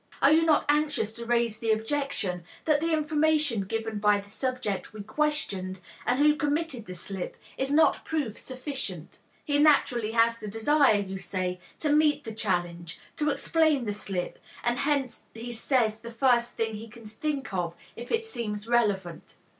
[0.19, 4.93] Are you not anxious to raise the objection that the information given by the subject
[4.93, 9.19] we questioned, and who committed the slip, is not proof sufficient?
[9.45, 14.39] He naturally has the desire, you say, to meet the challenge, to explain the slip,
[14.63, 19.35] and hence he says the first thing he can think of if it seems relevant.